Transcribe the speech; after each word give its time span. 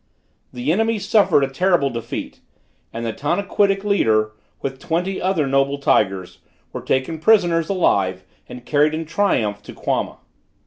The 0.51 0.71
enemy 0.71 0.97
suffered 0.97 1.43
a 1.43 1.47
terrible 1.47 1.91
defeat 1.91 2.39
and 2.91 3.05
the 3.05 3.13
Tanaquitic 3.13 3.83
leader, 3.83 4.31
with 4.59 4.79
twenty 4.79 5.21
other 5.21 5.45
noble 5.45 5.77
tigers, 5.77 6.39
were 6.73 6.81
taken 6.81 7.19
prisoners 7.19 7.69
alive 7.69 8.23
and 8.49 8.65
carried 8.65 8.95
in 8.95 9.05
triumph 9.05 9.61
to 9.61 9.73
Quama. 9.73 10.17